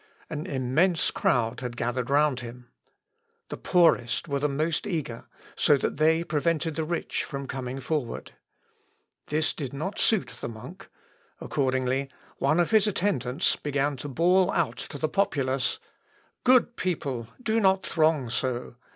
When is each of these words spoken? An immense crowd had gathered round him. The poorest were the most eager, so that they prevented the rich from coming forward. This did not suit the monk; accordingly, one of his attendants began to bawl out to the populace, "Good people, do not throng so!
An 0.31 0.47
immense 0.47 1.11
crowd 1.11 1.59
had 1.59 1.77
gathered 1.77 2.09
round 2.09 2.39
him. 2.39 2.71
The 3.49 3.55
poorest 3.57 4.27
were 4.27 4.39
the 4.39 4.49
most 4.49 4.87
eager, 4.87 5.25
so 5.55 5.77
that 5.77 5.97
they 5.97 6.23
prevented 6.23 6.73
the 6.73 6.83
rich 6.83 7.23
from 7.23 7.45
coming 7.47 7.79
forward. 7.79 8.31
This 9.27 9.53
did 9.53 9.73
not 9.73 9.99
suit 9.99 10.29
the 10.41 10.49
monk; 10.49 10.89
accordingly, 11.39 12.09
one 12.39 12.59
of 12.59 12.71
his 12.71 12.87
attendants 12.87 13.55
began 13.55 13.95
to 13.97 14.07
bawl 14.09 14.49
out 14.53 14.77
to 14.77 14.97
the 14.97 15.07
populace, 15.07 15.77
"Good 16.43 16.75
people, 16.77 17.27
do 17.39 17.59
not 17.59 17.85
throng 17.85 18.31
so! 18.31 18.77